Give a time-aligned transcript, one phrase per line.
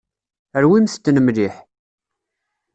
[0.63, 1.55] Rwimt-ten mliḥ.